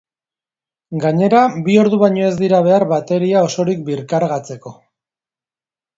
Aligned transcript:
Gainera, 1.03 1.41
bi 1.67 1.75
ordu 1.83 1.99
baino 2.03 2.25
ez 2.29 2.33
dira 2.41 2.63
behar 2.69 2.87
bateria 2.95 3.47
osorik 3.51 3.87
birkargatzeko. 3.91 4.77